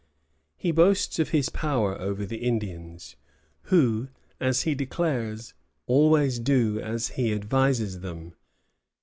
[0.57, 3.17] He boasts of his power over the Indians,
[3.65, 4.07] who,
[4.39, 5.53] as he declares,
[5.85, 8.33] always do as he advises them.